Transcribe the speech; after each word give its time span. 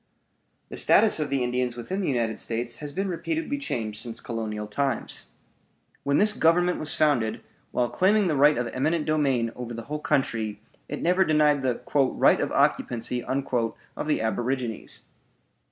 The 0.69 0.77
status 0.77 1.19
of 1.19 1.29
the 1.29 1.43
Indians 1.43 1.75
within 1.75 2.01
the 2.01 2.07
United 2.09 2.39
States 2.39 2.77
has 2.77 2.91
been 2.91 3.07
repeatedly 3.07 3.59
changed 3.59 4.01
since 4.01 4.19
colonial 4.19 4.65
times. 4.65 5.27
When 6.01 6.17
this 6.17 6.33
Government 6.33 6.79
was 6.79 6.95
founded, 6.95 7.39
while 7.69 7.87
claiming 7.87 8.25
the 8.25 8.35
right 8.35 8.57
of 8.57 8.65
eminent 8.69 9.05
domain 9.05 9.51
over 9.55 9.75
the 9.75 9.83
whole 9.93 9.99
country, 9.99 10.59
it 10.89 11.03
never 11.03 11.23
denied 11.23 11.61
the 11.61 11.81
"right 12.15 12.41
of 12.41 12.51
occupancy" 12.51 13.23
of 13.23 14.07
the 14.07 14.21
aborigines. 14.21 15.03